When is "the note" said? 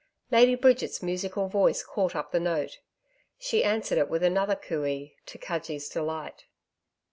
2.31-2.79